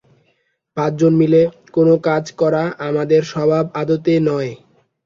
পাঁচজন 0.77 1.13
মিলে 1.21 1.41
কোন 1.75 1.87
কাজ 2.07 2.23
করা 2.39 2.63
আমাদের 2.87 3.21
স্বভাব 3.31 3.65
আদতেই 3.81 4.19
নয়। 4.29 4.51